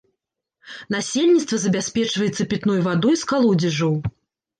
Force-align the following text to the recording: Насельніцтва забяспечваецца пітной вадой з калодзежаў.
Насельніцтва 0.95 1.59
забяспечваецца 1.65 2.47
пітной 2.53 2.79
вадой 2.87 3.15
з 3.25 3.29
калодзежаў. 3.33 3.93